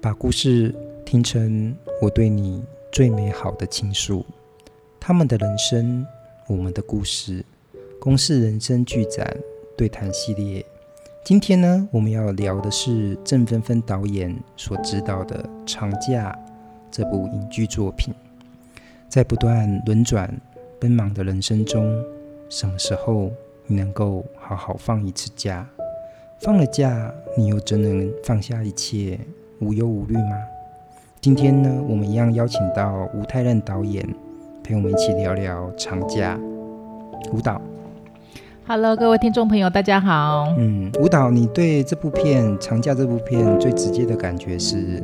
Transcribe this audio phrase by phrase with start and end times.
[0.00, 0.72] 把故事
[1.04, 2.62] 听成我对你
[2.92, 4.24] 最美好的倾诉。
[5.00, 6.06] 他们的人生，
[6.46, 7.44] 我们的故事。
[7.98, 9.36] 公视人生剧展
[9.76, 10.64] 对谈系列。
[11.24, 16.32] 今天呢，我们要聊的是郑芬芬导演所执导的《长假》
[16.92, 18.14] 这部影剧作品。
[19.08, 20.32] 在不断轮转、
[20.78, 22.00] 奔忙的人生中，
[22.48, 23.32] 什么时候
[23.66, 25.68] 你能够好好放一次假？
[26.40, 29.18] 放了假，你又真能放下一切，
[29.60, 30.36] 无忧无虑吗？
[31.20, 34.06] 今天呢，我们一样邀请到吴太任导演
[34.62, 36.38] 陪我们一起聊聊《长假》。
[37.32, 37.60] 舞蹈
[38.68, 40.46] ，Hello，各位听众朋友，大家好。
[40.56, 45.02] 嗯，舞蹈，你对这部片《长假》这部片最直接的感觉是？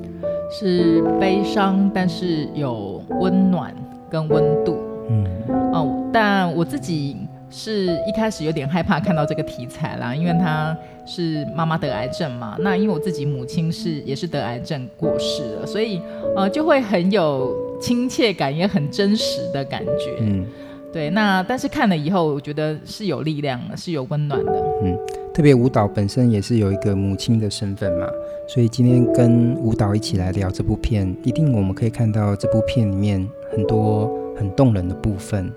[0.53, 3.75] 是悲伤，但是有温暖
[4.09, 4.79] 跟温度。
[5.09, 5.27] 嗯，
[5.73, 7.17] 哦，但我自己。
[7.57, 10.77] 是一开始有点害怕看到这个题材啦，因为他
[11.07, 12.57] 是妈妈得癌症嘛。
[12.59, 16.01] 那因为我自己母亲是也是得癌症过世了，所以
[16.35, 20.17] 呃就会很有亲切感，也很真实的感觉。
[20.19, 20.45] 嗯，
[20.93, 21.11] 对。
[21.11, 24.53] 那但是看了以后，我觉得是有力量的，是有温暖的。
[24.83, 24.99] 嗯，
[25.33, 28.09] 特别舞蹈本身也是有一个母亲的身份嘛，
[28.49, 35.53] 所以今天跟舞蹈一起来聊这部片，一定我们可以看到这部片里面很多很动人的部分。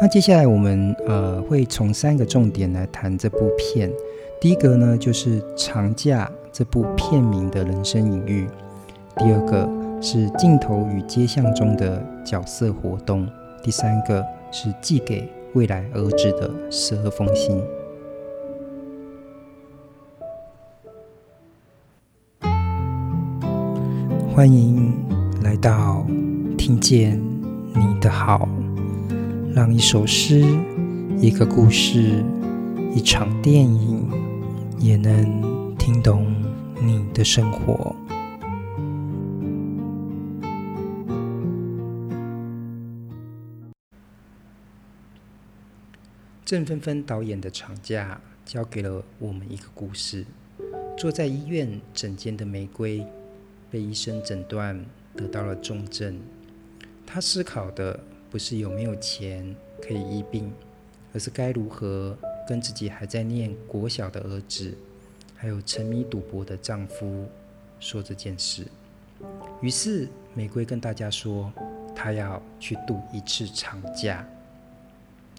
[0.00, 3.90] 那接下来我们呃会从三个重点来谈这部片。
[4.40, 8.46] 第一个呢就是“长假”这部片名的人生隐喻；
[9.16, 9.68] 第二个
[10.00, 13.26] 是镜头与街巷中的角色活动；
[13.62, 17.62] 第三个是寄给未来儿子的十二封信。
[24.34, 24.90] 欢迎
[25.42, 26.06] 来到
[26.56, 27.20] 听见
[27.74, 28.48] 你的好。
[29.52, 30.44] 让一首诗、
[31.18, 32.24] 一个故事、
[32.94, 34.08] 一场电影，
[34.78, 36.32] 也能听懂
[36.80, 37.96] 你的生活。
[46.44, 48.20] 郑芬芬导演的《长假》
[48.52, 50.24] 交给了我们一个故事：
[50.96, 53.04] 坐在医院诊间的玫瑰，
[53.68, 54.84] 被医生诊断
[55.16, 56.20] 得到了重症。
[57.04, 57.98] 她思考的。
[58.30, 60.52] 不是有没有钱可以医病，
[61.12, 64.72] 而是该如何跟自己还在念国小的儿子，
[65.36, 67.26] 还有沉迷赌博的丈夫
[67.80, 68.64] 说这件事。
[69.60, 71.52] 于是玫瑰跟大家说，
[71.94, 74.26] 她要去度一次长假。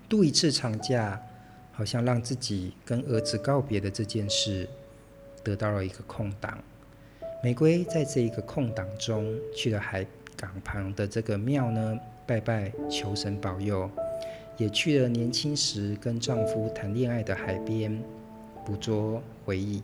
[0.09, 1.19] 度一次长假，
[1.71, 4.67] 好像让自己跟儿子告别的这件事
[5.41, 6.61] 得到了一个空档。
[7.41, 13.89] 玫瑰在这一个空档中去了海港旁的这个庙呢，拜拜求神保佑，
[14.57, 18.01] 也去了年轻时跟丈夫谈恋爱的海边，
[18.65, 19.83] 捕捉回忆。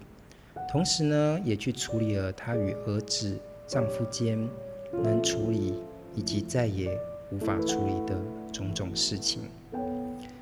[0.69, 4.37] 同时呢，也去处理了她与儿子、丈夫间
[5.03, 5.73] 能处理
[6.15, 6.97] 以及再也
[7.31, 8.17] 无法处理的
[8.53, 9.41] 种种事情。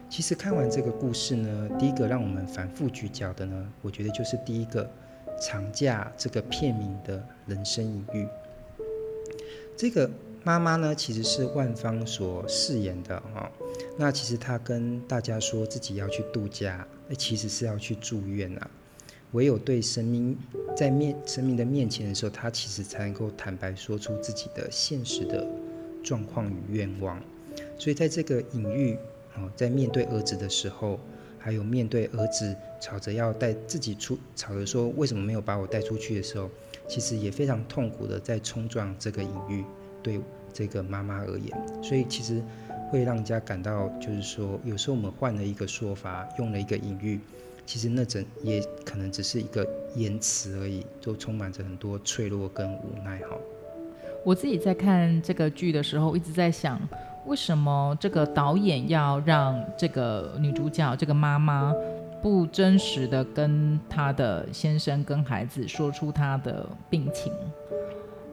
[0.09, 4.87] 其实看完这个故事呢，第一个让我们反复咀嚼的呢，我觉得就是第一个
[5.41, 8.27] “长假”这个片名的人生隐喻。
[9.75, 10.07] 这个。
[10.45, 13.51] 妈妈呢，其实是万芳所饰演的哈。
[13.97, 18.69] 那其实她跟大家说自己要去度假，那其实是要去住院啊。
[19.31, 20.37] 唯有对神明
[20.77, 25.47] 在面神明的面前的时候，她其实才能够坦白说出自己的现实的
[26.03, 27.19] 状况与愿望。
[27.79, 28.95] 所以在这个隐喻
[29.37, 30.99] 哦，在面对儿子的时候，
[31.39, 36.47] 还有面对儿子吵着要带自己出，吵着说为什么没有把我带出去的时候，
[36.87, 39.65] 其实也非常痛苦的在冲撞这个隐喻。
[40.05, 40.21] 对
[40.53, 41.51] 这个妈妈而言，
[41.81, 42.39] 所以其实
[42.91, 47.19] 会让人家感到，就是说，有时候我们换了一个说法，用了一个隐喻，
[47.65, 53.35] 其实那整也可能只是一个言辞而已，都充满着很多脆弱跟无奈哈。
[54.23, 56.79] 我自己在看这个剧的时候，一直在想，
[57.25, 61.73] 为什么这个导演要让这个女主角这个妈妈
[62.21, 67.33] 不真实的跟她的先生跟孩子说出她的病情？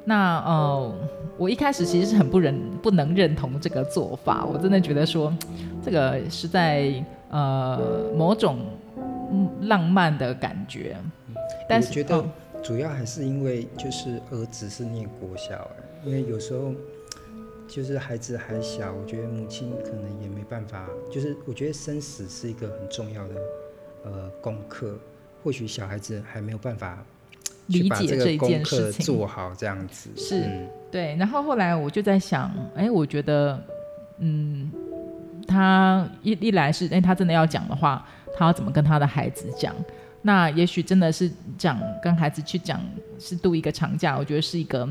[0.04, 0.94] 那呃，
[1.36, 5.32] 我一开始其实是很不认不能认同这个做法，我真的觉得说，
[5.80, 6.92] 这个是在
[7.30, 8.58] 呃某种
[9.60, 10.96] 浪漫的感觉。
[11.68, 12.24] 但是我觉得
[12.62, 15.70] 主要还是因为就是儿子是念国小，
[16.04, 16.74] 因为有时候
[17.68, 23.34] 就是孩子还小，我觉得母亲可能也没办法，就是我觉得生死是一个很重要的
[24.04, 24.98] 呃功课，
[25.44, 27.04] 或许小孩子还没有办法。
[27.66, 31.16] 理解这一件事情，做好这样子是、嗯、对。
[31.16, 33.58] 然后后来我就在想，哎，我觉得，
[34.18, 34.70] 嗯，
[35.46, 38.06] 他一一来是，哎，他真的要讲的话，
[38.36, 39.74] 他要怎么跟他的孩子讲？
[40.22, 42.80] 那也许真的是讲跟孩子去讲
[43.18, 44.88] 是度一个长假，我觉得是一个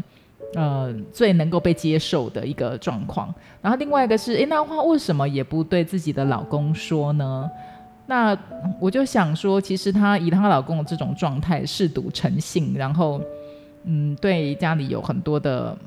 [0.56, 3.33] 呃最能够被接受的一个状况。
[3.62, 7.50] 然后另外一个是，诶，那话为什么也不对自己的老公说呢？
[8.07, 8.38] 那
[8.80, 13.21] 我就想说，其实她以她老公的这种状态，嗜赌成性，然后
[13.83, 15.77] 嗯，对家里有很多的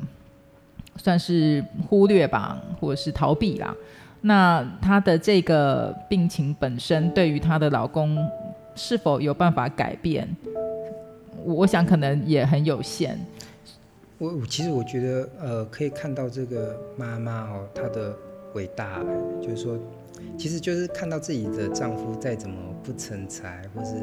[0.96, 3.74] 算是忽略吧，或者是逃避啦。
[4.22, 8.18] 那她的这个病情本身，对于她的老公。
[8.76, 10.28] 是否有办法改变？
[11.44, 13.16] 我想可能也很有限。
[14.18, 18.12] 我其实我觉得，呃，可以看到这个妈妈哦，她的
[18.54, 18.98] 伟大，
[19.40, 19.78] 就是说，
[20.38, 23.94] 其实就是看到自己的丈夫再怎么不成才，或是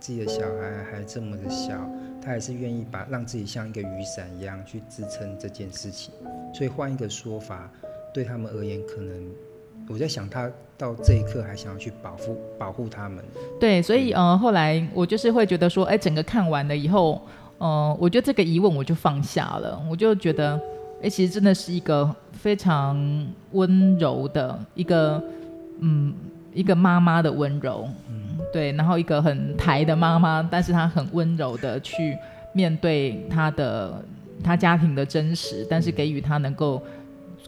[0.00, 1.88] 自己的小孩还这么的小，
[2.20, 6.12] 她还是愿意把让自己像一个雨伞一样去支撑这件事情。
[6.54, 7.70] 所以换一个说法，
[8.12, 9.30] 对他们而言，可能。
[9.86, 13.22] 我在想，他到这一刻还想要去保护保护他们。
[13.60, 17.20] 对，所以呃，后来我就是会觉得说，哎，整个看完了以后，
[17.58, 19.78] 呃，我觉得这个疑问我就放下了。
[19.90, 20.58] 我就觉得，
[21.02, 22.96] 哎，其实真的是一个非常
[23.52, 25.22] 温柔的一个，
[25.80, 26.14] 嗯，
[26.52, 32.16] 一个妈妈的温柔，嗯，对，然后一个很台的妈妈，但是她很温柔的去
[32.52, 34.02] 面对她的
[34.42, 36.82] 她家庭的真实，但是给予她能够。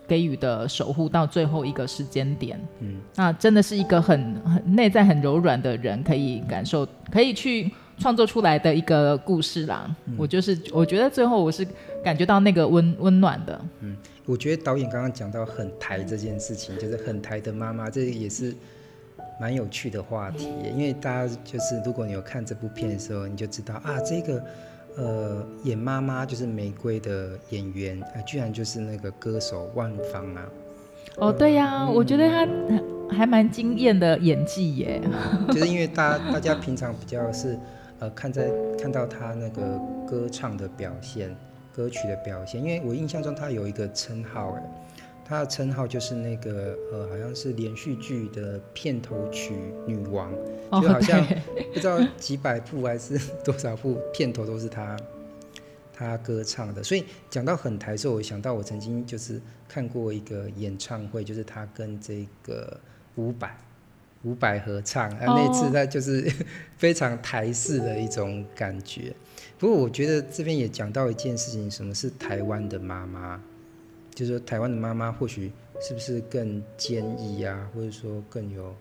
[0.09, 9.85] 给予的守护到最后一个时间点，嗯，那真的是一个很很内在很柔软的人可以感受，可以去创作出来的一个故事啦。
[10.05, 11.67] 嗯、我就是我觉得最后我是
[12.07, 13.61] 感觉到那个温温暖的。
[13.81, 18.55] 嗯，我觉得导演刚刚讲到很台这件事情，就是很台的妈妈，这也是
[19.41, 20.49] 蛮有趣的话题。
[20.73, 24.41] 因为大家就是如果你有看这部片的时候，你就知道啊，这个。
[24.99, 30.49] 呃，演妈妈就是玫瑰的演员，呃，居然就是那个歌手万芳啊。
[31.19, 32.49] 哦，对呀、啊，嗯、我觉得他
[33.15, 34.99] 还蛮惊艳的演技耶。
[35.49, 37.59] 就是因为大家大家平常比较是
[37.99, 38.51] 呃看在
[38.81, 41.37] 看到他那个歌唱的表现，
[41.77, 44.63] 歌曲的表现，因为我印象中他有一个称号哎。
[45.29, 50.33] 她的称号就是那个呃，好像是连续剧的片头曲女王，
[50.81, 51.21] 就好像
[51.75, 54.97] 不知道几百部还是多少部片头都是他。
[55.93, 56.81] 他歌唱的。
[56.81, 62.79] 所以讲到很台的时候，我想到我曾经就是看过一个演唱会，就是他跟这个
[63.17, 63.51] 伍佰
[64.23, 66.31] 伍佰合唱，啊，那次他就是
[66.79, 69.13] 非常台式的一种感觉。
[69.59, 73.41] 不过我觉得这边也讲到一件事情，什么是台湾的妈妈？
[74.15, 78.75] 就是说，台湾的妈妈或许是不是更坚毅啊，或者说更有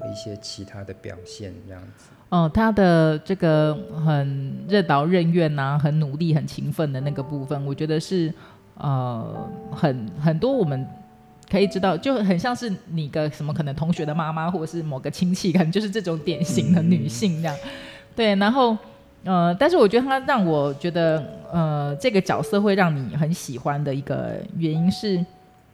[0.00, 2.08] 一些其他的表现这样子？
[2.30, 8.32] 哦，她的这个很任劳任怨、啊，很努力、很勤奋的那个部分，我觉得是
[8.76, 10.86] 呃很很多我们
[11.50, 17.56] 可以知道，就很像是你的什么可能同学的妈妈，或者是某个亲戚，可能就是这种典型的女性这样。
[18.14, 18.76] 对，然后。
[19.28, 21.22] 呃，但是我觉得他让我觉得，
[21.52, 25.22] 呃，这个角色会让你很喜欢的一个原因是，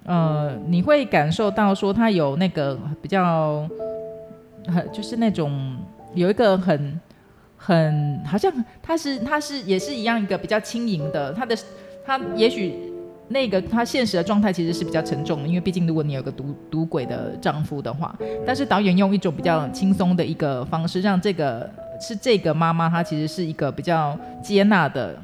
[0.02, 3.64] 呃，你会感受到说他有那个比较，
[4.66, 5.76] 很就是那种
[6.14, 7.00] 有一个很
[7.56, 8.52] 很好像
[8.82, 11.56] 他是他是也是一样一个比较轻盈的，他的
[12.04, 12.74] 他也许
[13.28, 21.70] 那个他现实的状态其实是比较沉重的，因为毕竟如果你有个赌赌鬼的丈夫的话，但是导演用一种比较轻松的一个方式让这个。
[22.00, 25.16] 是这个妈妈，她其实是一个比较接纳的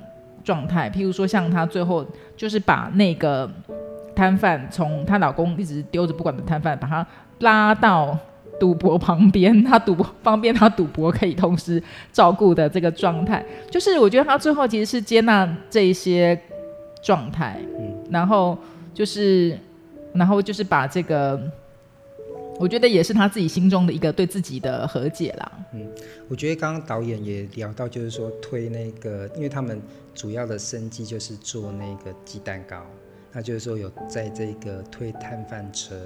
[0.44, 0.90] 状态。
[0.90, 2.04] 譬如说，像她最后
[2.36, 3.50] 就是把那个
[4.14, 7.06] 摊贩从她老公一直丢着不管的摊贩，把他
[7.40, 8.16] 拉到
[8.58, 13.44] 赌博旁边，她赌博方便她赌博可以同时照顾的这个状态。
[13.70, 16.40] 就是我觉得她最后其实是接纳这一些
[17.02, 18.56] 状态，嗯，然后
[18.94, 19.58] 就是，
[20.12, 21.40] 然后就是把这个。
[22.60, 25.66] 我觉得也是他自己心中的一个对自己的和解啦。
[25.72, 25.90] 嗯，
[26.28, 29.80] 我觉得刚刚导演也聊到，就是说推那个，因为他们
[30.14, 32.84] 主要的生计就是做那个鸡蛋糕，
[33.32, 35.96] 那就是说有在这个推摊贩车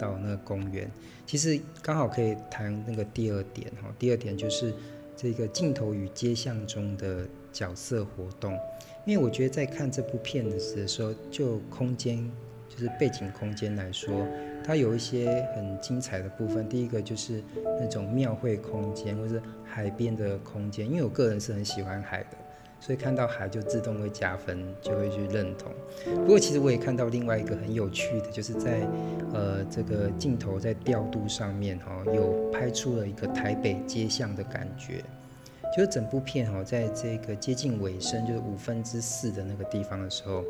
[0.00, 0.90] 到那个公园。
[1.26, 4.74] 其实刚好可以谈那个第二点哈，第二点就是
[5.16, 8.58] 这个镜头与街巷中的角色活动，
[9.06, 12.28] 因为我觉得在看这部片子的时候，就空间
[12.68, 14.26] 就是背景空间来说。
[14.64, 17.42] 它有一些很精彩的部分，第一个就是
[17.80, 20.88] 那种庙会空间，或是海边的空间。
[20.88, 22.36] 因为我个人是很喜欢海的，
[22.78, 25.72] 所以看到海就自动会加分，就会去认同。
[26.14, 28.86] 不过其实我也看到另外一个很有趣的，就是在
[29.32, 35.02] 呃这个镜头在调度上面哈、有拍出了一个台北街巷的感觉。
[35.76, 40.44] 就是整部片哈、在这个接近尾声，就是五分之四的那个地方的时候，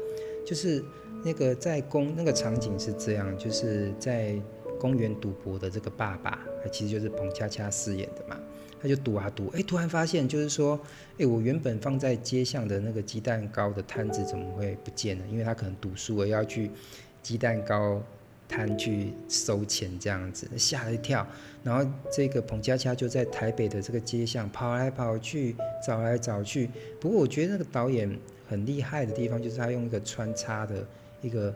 [0.47, 0.85] 就是。
[1.23, 4.35] 那个在公那个场景是这样，就是在
[4.79, 8.41] 公园赌博的这个爸爸，他其实就是彭恰恰饰演的嘛。
[8.83, 10.81] 他就赌啊赌，哎，突然发现就是说，
[11.19, 15.25] 哎，我原本放在街巷的那个鸡蛋糕的摊子怎么会不见了？
[15.31, 16.71] 因为他可能赌输了，要去
[17.23, 18.03] 鸡蛋糕
[18.49, 21.27] 摊去收钱这样子，吓了一跳。
[21.63, 25.55] 然后这个彭恰恰就在台北的这个街巷跑来跑去，
[25.87, 26.71] 找来找去。
[26.99, 30.83] 不过我觉得那个导演很厉害的地方，就是他用一个穿插的
[31.21, 31.55] 一个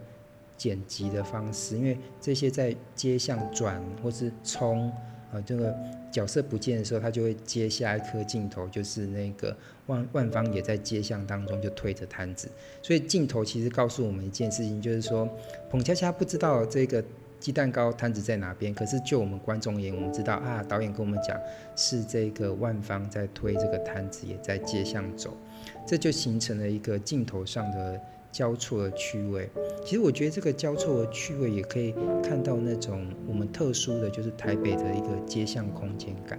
[0.56, 4.92] 剪辑的方式，因为这些在街巷转或是冲。
[5.33, 5.75] 啊，这个
[6.12, 9.56] 角色不见的时候，他就会接下一颗镜头，就是那个
[9.87, 12.49] 万万方也在街巷当中就推着摊子，
[12.80, 15.28] 所以镜头其实告诉我们一件事情，就是说
[15.68, 17.04] 彭恰恰不知道这个
[17.40, 21.37] 鸡蛋糕摊子在哪边，可是就我们观众而言，我们知道啊，导演跟我们讲
[21.75, 25.37] 是这个万方在推这个摊子，也在街巷走，
[25.85, 28.00] 这就形成了一个镜头上的。
[28.35, 29.49] 交错的趣味，
[29.85, 36.37] 其实我觉得这个交错的趣味也可以看到那种我们特殊的就是台北的一个街巷空间感，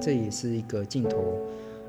[0.00, 1.40] 这也是一个镜头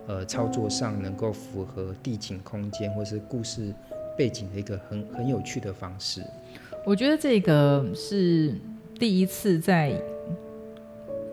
[0.07, 3.71] 呃操作上能够符合地景空间或是故事
[4.17, 6.23] 背景的一个很很有趣的方式。
[6.83, 8.55] 我觉得这个是
[8.97, 9.93] 第一次在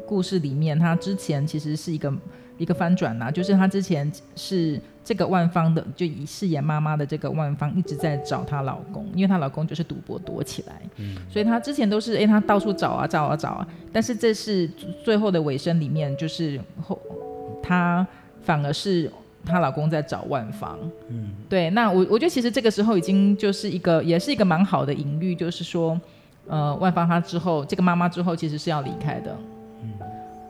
[0.06, 2.12] 故事里面，它之前其实是一个
[2.58, 4.78] 一个翻转呐，就是它之前是。
[5.02, 14.68] 这个万芳的就以饰演妈妈的这个万芳一直在找她老公，因为她老公就是赌博躲起来，嗯，所以她之前都是哎，她到处找啊找啊找啊，但是这是
[15.04, 17.00] 最后的尾声里面，就是后
[17.62, 18.06] 她
[18.42, 19.10] 反而是
[19.44, 20.78] 她老公在找万芳，
[21.08, 25.98] 嗯，对，那我我觉得其实这个时候已经就是一个也是一个蛮好的隐喻，就是说，
[26.46, 29.34] 呃，万芳她之后这个妈妈之后其实是要离开的。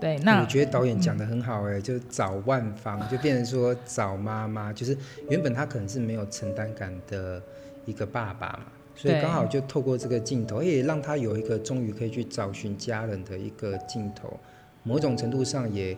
[0.01, 4.97] 对，那我觉得导演讲得很好哎，就找万芳，就变成说找妈妈，就是
[5.29, 7.43] 原本他可能是没有承担感的
[7.85, 8.67] 一个爸爸嘛，
[8.97, 14.41] 所以刚好就透过这个镜头，也让他有一个终于可以去找寻家人的一个镜头，
[14.83, 15.97] 某种程度上也。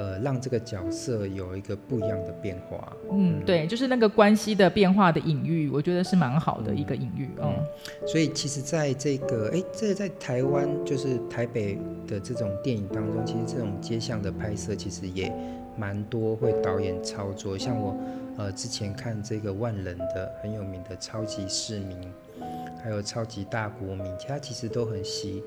[0.00, 2.96] 呃，让这个角色有一个不一样的变化。
[3.12, 7.28] 嗯，对，就是那个关系的变化的隐喻，我觉得是蛮好的一个隐喻。
[7.42, 11.78] 嗯，嗯，所以其实在这个，哎，这个在台湾就是台北
[12.08, 15.30] 的这种电影当中，其实这种街巷的拍摄其实也
[15.76, 17.58] 蛮多会导演操作。
[17.58, 17.94] 像我
[18.38, 21.98] 呃之前看这个万人的很有名的超级市民，
[22.82, 25.42] 还有超级大国民，其他其实都很吸。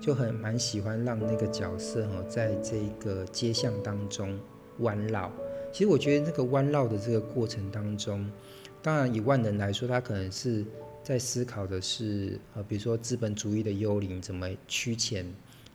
[0.00, 4.38] 就很蛮喜欢让那个角色哈，在这个街巷当中
[4.78, 5.32] 弯绕。
[5.72, 8.30] 其实我觉得那个弯绕的这个过程当中，
[8.80, 10.64] 当然以万人来说，他可能是
[11.02, 15.26] 在思考的是呃，比如说资本主义的幽灵怎么趋潜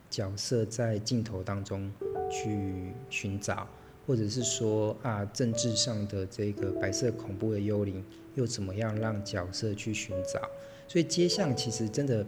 [0.08, 1.92] 角色在镜头当中
[2.30, 3.68] 去寻找，
[4.06, 8.02] 或者是说啊，政治上的这个白色恐怖的幽灵
[8.34, 10.40] 又怎么样让角色去寻找。
[10.88, 12.24] 所以街巷其实真的。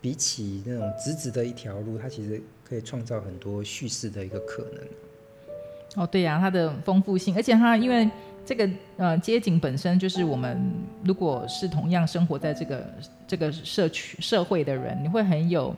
[0.00, 6.02] 比起那种直直的一条路，它其实可以创造很多叙事的一个可能。
[6.02, 8.08] 哦，对呀、啊，它的丰富性，而且它因为
[8.44, 10.70] 这个呃街景本身就是我们
[11.02, 12.86] 如果是同样生活在这个
[13.26, 15.74] 这个社区社会的人，你会很有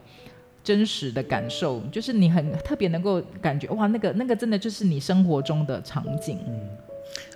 [0.63, 6.39] 真实的感受，就是你很特别能够感觉哇，那个那个真的就是你生活中的场景。
[6.47, 6.69] 嗯，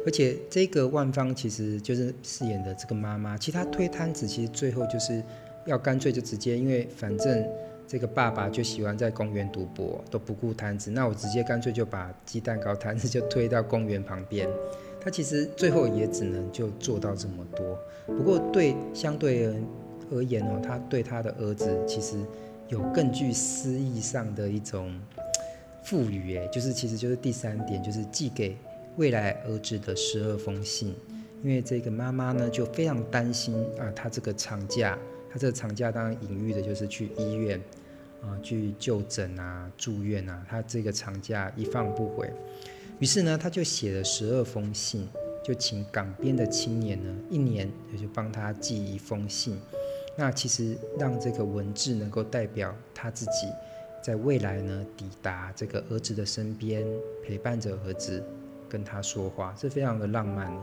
[0.04, 5.22] 而且这个万芳其实就是饰演的这个妈妈，其实她推摊子，其实最后就是。
[5.66, 7.46] 要干脆就直接，因为反正
[7.86, 14.48] 这个爸爸就喜欢在公园赌博，都不顾摊子，那我直接干脆就把鸡蛋糕摊子就推到公园旁边。
[15.00, 17.78] 他其实最后也只能就做到这么多。
[18.06, 19.52] 不过对相对
[20.10, 22.16] 而言哦，他对他的儿子其实
[22.68, 24.98] 有更具诗意上的一种
[25.82, 28.56] 赋予，哎，就是其实就是第三点，就是寄给
[28.96, 30.94] 未来儿子的十二封信。
[31.42, 34.98] 因为这个妈妈呢就非常担心啊，他这个长假。
[35.34, 37.60] 他这个长假当然隐喻的就是去医院
[38.22, 40.46] 啊，去就诊啊、住院啊。
[40.48, 42.32] 他这个长假一放不回，
[43.00, 45.08] 于是呢，他就写了十二封信，
[45.44, 49.58] 就请港边的青年呢，一年也就帮他寄一封信。
[50.16, 53.48] 那其实让这个文字能够代表他自己
[54.00, 56.86] 在未来呢，抵达这个儿子的身边，
[57.26, 58.22] 陪伴着儿子，
[58.68, 60.56] 跟他说话，是非常的浪漫。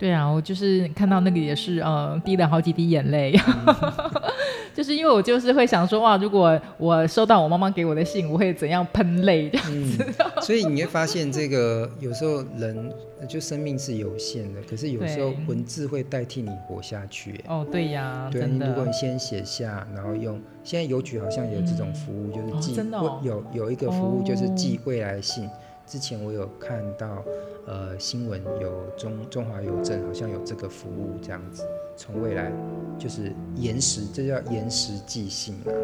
[0.00, 3.74] 对啊，我就是看到那个也是呃，滴了好几滴眼泪，嗯、
[4.74, 10.06] 就是因为我就是会想说哇，如果我收到我妈妈给我的信，我会怎样喷泪这样子。
[10.18, 12.90] 嗯、所以你会发现，这个有时候人
[13.28, 17.44] 就生命是有限的，可是有时候文字会代替你活下去。
[17.46, 18.40] 哦，对呀，对。
[18.40, 25.44] 如果你先写下，然后用现在邮局好像有这种服务，嗯、就是寄，哦哦、有有一个服务就是寄未来信。
[25.44, 25.50] 哦
[25.90, 27.24] 之前我有看到，
[27.66, 31.64] 呃，新闻有中中华邮政好像有这个服务，这样子
[31.96, 32.52] 从未来
[32.96, 35.74] 就是延时，这叫延时寄信啊。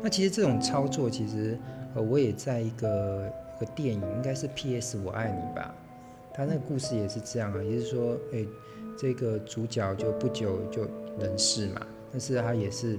[0.00, 1.58] 那其实这种操作其实，
[1.96, 4.96] 呃，我也在一个一个电影，应该是 P.S.
[5.04, 5.74] 我爱你吧。
[6.32, 8.46] 他那个故事也是这样啊，也是说，哎，
[8.96, 10.84] 这个主角就不久就
[11.18, 12.96] 人世嘛，但是他也是，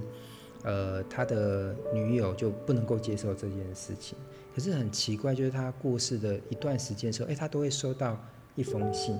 [0.64, 4.18] 呃，他的女友就不能够接受这件事情。
[4.54, 8.18] 可是很奇怪，就是他过世的一段时间的时候，哎，他都会收到
[8.54, 9.16] 一封信。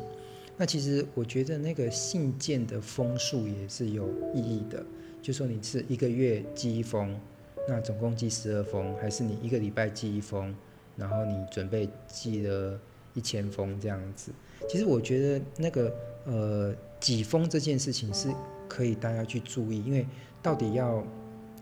[0.56, 4.84] 那其实我觉得那个信件的封数也是有意义的，
[5.22, 7.18] 就说你是一个月寄一封，
[7.66, 10.54] 那总共寄十二封，还是你一个礼拜寄一封，
[10.96, 12.78] 然后你准备寄了
[13.14, 14.30] 一千封这样子。
[14.68, 15.92] 其实我觉得那个
[16.26, 18.28] 呃几封这件事情是
[18.68, 20.06] 可以大家去注意，因为
[20.42, 21.02] 到底要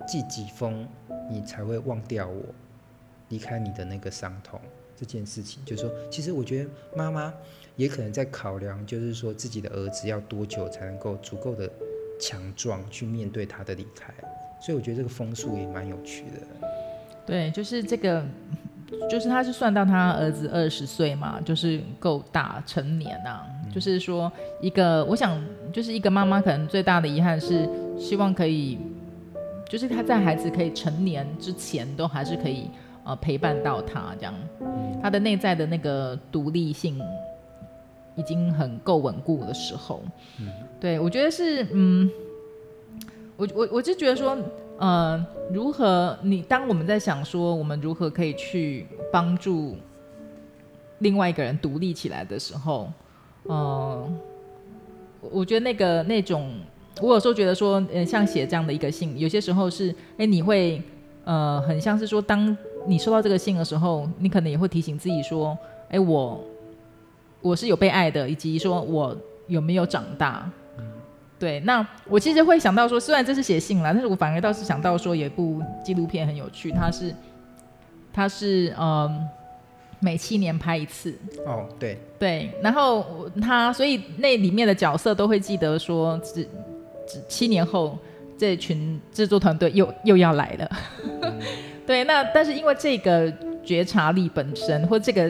[0.06, 0.86] 寄几封，
[1.30, 2.42] 你才会忘掉我，
[3.30, 4.60] 离开你的那个伤痛。
[4.94, 7.32] 这件事情，就是说，其实我觉得妈妈
[7.74, 11.66] 也可能在考量，就是说自己的儿子要多久才能够足够的
[12.20, 14.12] 强壮去面对他的离开。
[14.60, 16.68] 所以我觉得这个风速也蛮有趣的。
[17.24, 18.22] 对，就是这个，
[19.08, 23.46] 就是他是算到他儿子二十岁嘛，就是够大成年啊。
[23.64, 27.66] 嗯、就是说，一个我想，就是一个妈妈可能最大的遗憾是，
[27.98, 28.78] 希望可以，
[29.66, 32.68] 就是他在孩子可以成年之前，都还是可以。
[33.02, 34.34] 呃，陪伴到他这样，
[35.02, 37.00] 他的内在的那个独立性
[38.14, 40.02] 已经很够稳固的时候，
[40.38, 42.10] 嗯，对，我觉得是，嗯，
[43.38, 44.36] 我我我就觉得说，
[44.78, 49.76] 呃，如何你当我们在想说我们如何可以去帮助
[50.98, 52.92] 另外一个人独立起来的时候，
[53.44, 54.06] 呃，
[55.30, 56.52] 我觉得那个那种，
[57.00, 60.82] 我有时候觉得说，呃，像写这样的一个信，有些时候是，哎，你会，
[61.24, 62.54] 呃，很像是说当。
[62.86, 65.56] 你收到这个信的时候，你可能也会提醒自己说
[65.90, 66.40] ：“哎，我
[67.40, 70.50] 我是有被爱的，以及说我有没有长大。”
[71.38, 71.60] 对。
[71.60, 77.14] 那我其实会想到说，虽然这是写信啦，但是我反而倒是想到说，有一部纪录片很有趣，它是
[78.12, 79.28] 它是嗯
[80.00, 81.14] 每七年拍一次。
[81.46, 82.50] 哦，对对。
[82.62, 83.04] 然后
[83.40, 86.42] 他所以那里面的角色都会记得说，只
[87.06, 87.98] 只七年后
[88.38, 90.70] 这群制作团队又又要来了。
[91.22, 91.38] 嗯
[91.90, 93.28] 对，那但是因为这个
[93.64, 95.28] 觉察力本身，或这个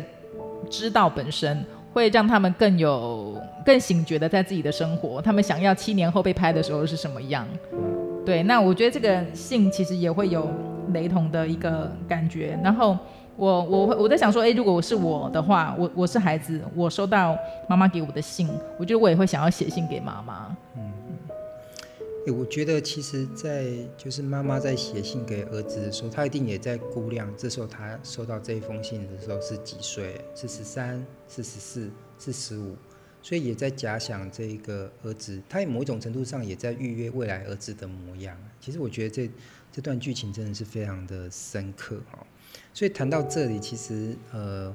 [0.68, 5.22] 知道本身，会让他们更有更醒觉的在自己的生活。
[5.22, 7.48] 他们想要七年后被拍的时候是什么样？
[8.26, 10.50] 对，那我觉得这个信其实也会有
[10.92, 12.60] 雷同的一个感觉。
[12.62, 12.94] 然后
[13.36, 17.34] 我我我在想说，诶，如果我是我的话，我我是孩子，我收到
[17.70, 18.46] 妈妈给我的信，
[18.78, 20.54] 我觉得我也会想要写信给妈妈。
[22.30, 30.20] 我觉得其实，在就是妈妈在写信给儿子的时候，她一定也在估量，这时候她收到这一封信的时候是几岁？
[30.34, 31.04] 是十三？
[31.28, 31.90] 是十四？
[32.18, 32.76] 是十五？
[33.22, 38.36] 所以也在假想这个儿子，他某一种程度上也在预约未来儿子的模样。
[38.60, 39.30] 其实我觉得这
[39.70, 42.26] 这段剧情真的是非常的深刻哈。
[42.72, 44.74] 所以谈到这里，其实呃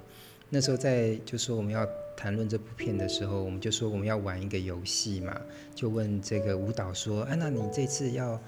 [0.50, 1.88] 那时候在就说我们要。
[2.16, 5.36] 谈论这部片的时候，我们就说我们要玩一个游戏嘛，
[5.74, 8.40] 就问这个舞蹈说：“哎、啊，那你这次要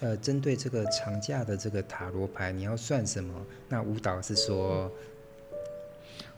[0.00, 3.34] 呃针对这个长假的这个塔罗牌，你要算什么？”
[3.68, 4.90] 那舞蹈是说：“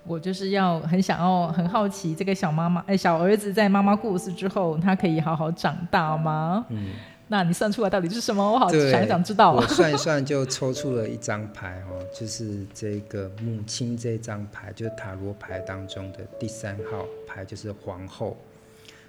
[0.06, 6.90] 我就是要很想要很好奇，这个小妈妈哎，小儿子在妈妈过世之后，他可以好好长大吗？”嗯。
[7.28, 8.52] 那你算出来到底是什么？
[8.52, 9.52] 我好想想知道。
[9.52, 18.36] 我算一算，就抽出了一张牌哦，就是这个母亲这张牌，就是塔罗牌当中的第三号牌，就是皇后。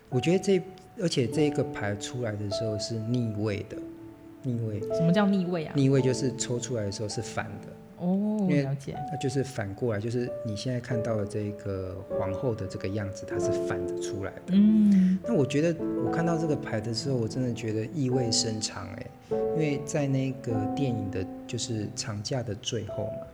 [0.10, 0.62] 我觉得这，
[1.01, 3.75] 而且这个牌出来的时候是逆位的，
[4.43, 4.80] 逆位。
[4.95, 5.73] 什么叫逆位啊？
[5.75, 7.67] 逆位就是抽出来的时候是反的。
[7.98, 8.96] 哦，了解。
[9.12, 14.54] 那就是反过来，就是你现在看到的这个皇后的这个样子，它是反着出来的。
[14.54, 23.28] 嗯，那我觉得我看到这个牌的时候，我真的觉得意味深长哎，因为在那个电影的，就是长假的最后嘛，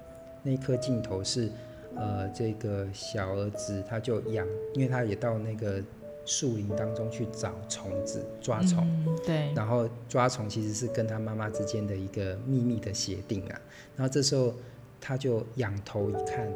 [0.44, 1.50] 那一颗镜头是，
[1.96, 5.82] 呃，这个小儿子他就养，因为他也到那个。
[6.26, 13.62] 树林当中去找虫子，抓虫，嗯，对，然后抓虫其实是跟他妈妈之间的一个秘密的协定啊。
[13.96, 14.54] 然后这时候
[15.00, 16.48] 他就仰头一看，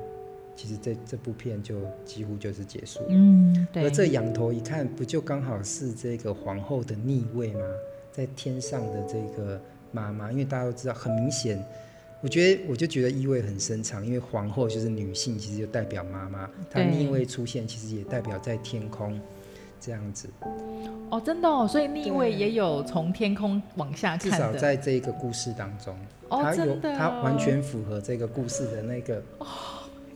[0.56, 1.76] 其实这这部片就
[2.06, 3.08] 几乎就是结束了。
[3.10, 3.84] 嗯，对。
[3.84, 7.66] 而这仰头一看，不就刚好是这个皇后的逆位吗？
[8.12, 9.60] 在天上的这个
[9.92, 11.62] 妈妈，因为大家都知道，很明显，
[12.22, 19.20] 我觉得我就觉得意味很深长，因为皇后就是女性，其实就代表妈妈，她逆位出现，其实也代表在天空。
[19.86, 20.28] 这样子，
[21.12, 25.96] 哦，真的哦，所以逆位也有从天空往下看，至少在这个故事当中，
[26.30, 29.46] 哦，它有，它完全符合这个故事的那个，哦，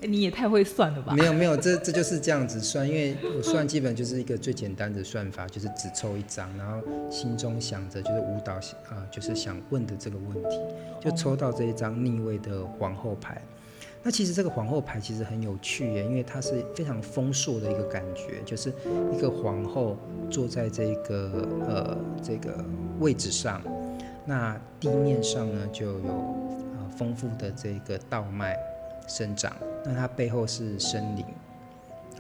[0.02, 1.14] 欸，你也太会算了吧？
[1.14, 8.62] 没有没有，这这就是这样子算，因为我算基本就是一个最简单的算法，就是只抽一张，然后心中想着就是舞蹈啊、
[8.96, 10.58] 呃，就是想问的这个问题，
[11.00, 13.40] 就抽到这一张逆位的皇后牌。
[14.02, 18.72] 那其实这个皇后牌其实很有趣耶，因为它是非常丰硕的一个感觉，就是
[19.14, 19.98] 一个皇后
[20.30, 22.64] 坐在这个呃这个
[23.02, 23.62] 位置上，
[24.26, 28.58] 那地面上呢就有呃丰富的这个稻麦
[29.06, 31.26] 生长，那它背后是森林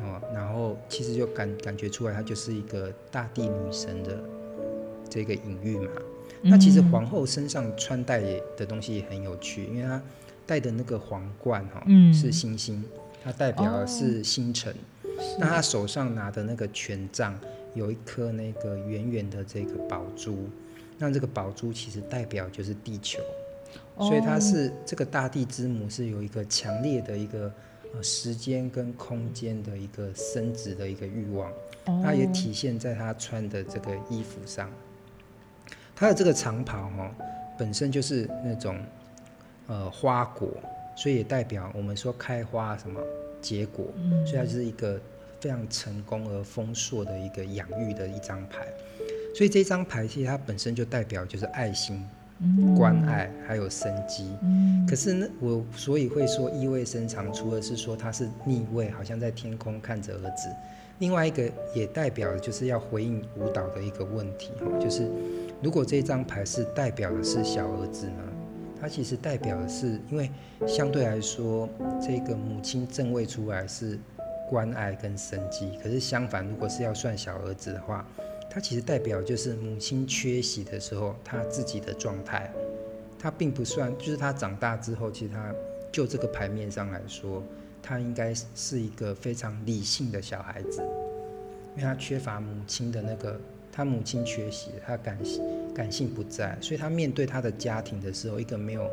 [0.01, 4.19] 哦，然后其实就感感觉出来，它就是一个大地女神的
[5.09, 5.91] 这个隐喻嘛。
[6.41, 8.21] 那其实皇后身上穿戴
[8.57, 10.01] 的东西也很有趣，因为它。
[10.49, 12.83] 戴的那个皇冠哈，是星星，
[13.23, 14.73] 它代表的是星辰。
[15.37, 17.39] 那他手上拿的那个权杖，
[17.75, 20.49] 有一颗那个圆圆的这个宝珠，
[20.97, 23.21] 那这个宝珠其实代表就是地球，
[23.99, 27.53] 所以它是这个大地之母是有一个强烈的一个
[27.93, 31.51] 呃时间跟空间的一个升值的一个欲望，
[32.01, 34.67] 它也体现在他穿的这个衣服上。
[35.95, 37.13] 他的这个长袍哈，
[37.55, 38.75] 本身就是那种。
[39.69, 40.49] 呃，花果，
[40.95, 42.99] 所以也代表我们说开花什么
[43.39, 44.99] 结果，嗯，所以它就是一个
[45.39, 48.67] 非常成功而丰硕的一个养育的一张牌。
[49.35, 52.03] 所以这张牌其实它本身就代表就是爱心、
[52.39, 54.35] 嗯、关爱还有生机。
[54.41, 60.49] 嗯，可是呢，我所以会说意味深长，除了是说它是逆位，好像在天空看着儿子，
[60.97, 65.07] 另外一个也代表就是要回应舞蹈的一个问题哈，就是
[65.61, 68.23] 如果这张牌是代表的是小儿子呢？
[68.81, 70.29] 它其实代表的是，因为
[70.67, 71.67] 相对来说，
[72.01, 73.99] 这个母亲正位出来是
[74.49, 78.05] 关爱跟生机，可是相反，如果是要算小儿子的话，
[78.49, 82.51] 它其实代表就是母亲缺席的时候，他自己的状态，
[83.19, 85.53] 他并不算，就是他长大之后，其实他
[85.91, 87.43] 就这个牌面上来说，
[87.83, 90.81] 他应该是一个非常理性的小孩子，
[91.75, 93.39] 因为他缺乏母亲的那个。
[93.71, 95.15] 他母亲缺席，他感
[95.79, 98.85] 感性不在，所以他面对他的家庭的时候，一个没有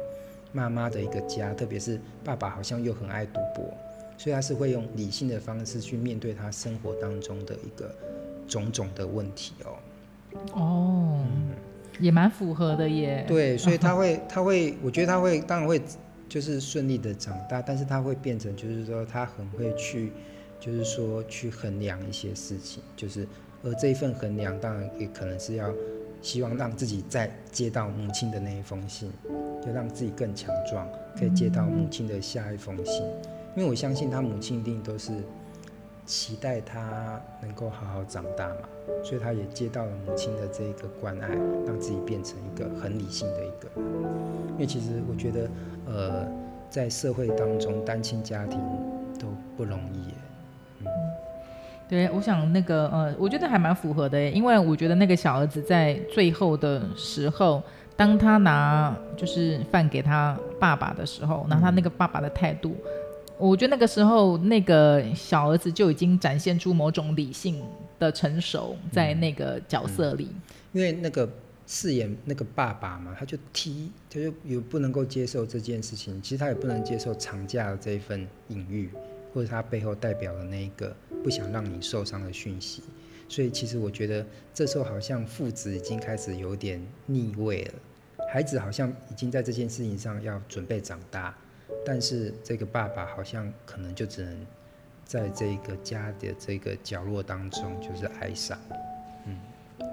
[0.52, 3.76] 妈妈的一个家，特别是爸爸好像又很爱赌博，
[4.16, 7.92] 所以他是会用理性的方式去面对他生活当中的一个
[8.46, 9.70] 种种的问题哦。
[10.52, 11.56] 哦，嗯、
[11.98, 13.24] 也蛮符合的耶。
[13.26, 15.82] 对，所以他会，他会，我觉得他会，当然会，
[16.28, 20.12] 就是顺利的长大，但是他会变成，就是说他很会去，
[20.60, 23.26] 就是说去衡量一些事情，就是。
[23.62, 25.72] 而这一份衡量，当然也可能是要
[26.22, 29.12] 希望让自己再接到母亲的那一封信，
[29.64, 33.04] 就让自己更强壮，可以接到母亲的下一封信。
[33.56, 35.12] 因为我相信他母亲一定都是
[36.04, 38.68] 期待他能够好好长大嘛，
[39.02, 41.28] 所以他也接到了母亲的这个关爱，
[41.66, 43.68] 让自己变成一个很理性的一个。
[44.52, 45.50] 因为其实我觉得，
[45.86, 46.28] 呃，
[46.68, 48.60] 在社会当中，单亲家庭
[49.18, 50.14] 都不容易。
[51.88, 57.62] 对，我想那个呃，我觉得还蛮符合的，因为我觉得那个小儿子在最后的时候，
[57.96, 62.76] 当他拿就是饭给他爸爸的时候，拿他那个爸爸的态度，
[63.38, 67.62] 我觉得那个时候那个小儿子就已经展现出某种理性
[68.00, 70.24] 的成熟在那个角色里。
[70.24, 71.28] 嗯嗯、因为那个
[71.68, 78.90] 饰演那个爸爸嘛，他就踢，他就也不能够接受这件事情，其实他也不能接受长假的这一份隐喻。
[79.36, 82.82] 或者他背后代表的那一个不想让你受伤的讯息，
[83.28, 87.74] 所以其实我觉得这时候好像父子已经开始有点逆位了，
[88.32, 91.36] 孩子好像已经在这件事情上要准备长大，
[91.84, 94.46] 但是这个爸爸好像可能就只能
[95.04, 98.58] 在这个家的这个角落当中就是哀伤。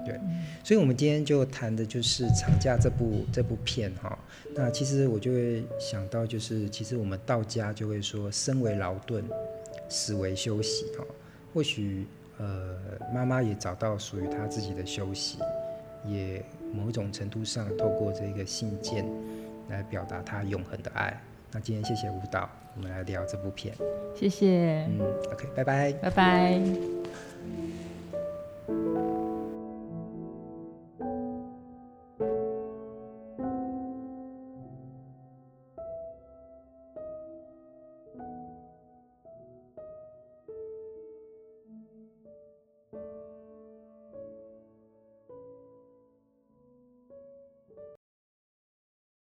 [0.04, 0.20] 对，
[0.62, 4.18] 所以，我们今天就谈的就是《长假》这部这部片哈。
[4.54, 9.24] 那其实我就会想到，就是其实我们道家就会说，生为劳顿，
[9.88, 11.04] 死为休息哈。
[11.52, 12.06] 或许
[12.38, 12.76] 呃，
[13.14, 15.38] 妈妈也找到属于她自己的休息，
[16.04, 19.06] 也某一种程度上透过这个信件
[19.68, 21.20] 来表达她永恒的爱。
[21.52, 23.72] 那今天谢谢舞蹈，我们来聊这部片。
[24.16, 24.84] 谢谢。
[24.88, 25.00] 嗯
[25.32, 25.92] ，OK，拜拜。
[25.92, 26.60] 拜拜。